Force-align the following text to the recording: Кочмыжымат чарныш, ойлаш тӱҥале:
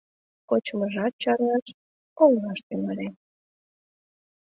Кочмыжымат 0.49 1.13
чарныш, 1.21 1.67
ойлаш 2.23 2.59
тӱҥале: 2.67 3.07